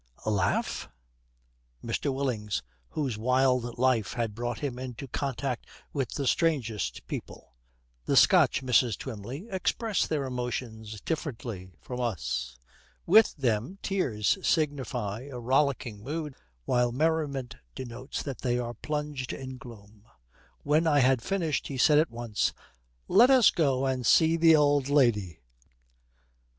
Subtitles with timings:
[0.25, 0.89] 'Laugh?'
[1.85, 2.11] MR.
[2.11, 7.53] WILLINGS, whose wild life has brought him into contact with the strangest people,
[8.07, 8.97] 'The Scotch, Mrs.
[8.97, 12.57] Twymley, express their emotions differently from us.
[13.05, 16.33] With them tears signify a rollicking mood,
[16.65, 20.05] while merriment denotes that they are plunged in gloom.
[20.63, 22.53] When I had finished he said at once,
[23.07, 25.41] "Let us go and see the old lady."'